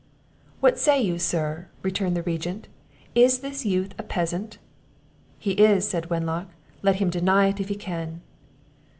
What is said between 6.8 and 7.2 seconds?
"let him